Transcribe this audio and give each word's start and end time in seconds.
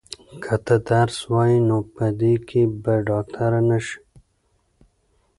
که 0.43 0.55
ته 0.65 0.75
درس 0.89 1.17
ووایې 1.27 1.59
نو 1.67 1.77
په 1.95 2.05
دې 2.21 2.33
کې 2.47 2.61
به 2.83 2.93
ډاکټره 3.07 3.61
نه 3.69 3.77
شې. 3.85 3.99